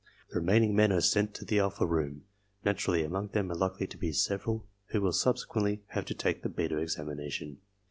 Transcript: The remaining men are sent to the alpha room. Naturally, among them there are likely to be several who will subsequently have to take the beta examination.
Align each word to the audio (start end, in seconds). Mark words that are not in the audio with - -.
The 0.31 0.39
remaining 0.39 0.75
men 0.75 0.91
are 0.91 0.99
sent 0.99 1.35
to 1.35 1.45
the 1.45 1.59
alpha 1.59 1.85
room. 1.85 2.23
Naturally, 2.65 3.03
among 3.03 3.27
them 3.27 3.49
there 3.49 3.55
are 3.55 3.59
likely 3.59 3.85
to 3.85 3.97
be 3.99 4.11
several 4.13 4.67
who 4.87 4.99
will 4.99 5.13
subsequently 5.13 5.83
have 5.89 6.05
to 6.05 6.15
take 6.15 6.41
the 6.41 6.49
beta 6.49 6.77
examination. 6.77 7.59